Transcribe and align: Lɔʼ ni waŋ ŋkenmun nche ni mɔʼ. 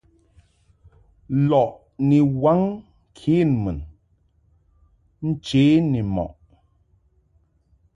Lɔʼ 1.49 1.71
ni 2.07 2.17
waŋ 2.41 2.59
ŋkenmun 3.11 3.79
nche 5.27 5.63
ni 5.91 5.99
mɔʼ. 6.15 6.31